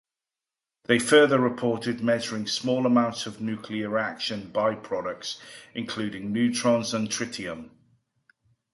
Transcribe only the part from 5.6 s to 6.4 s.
including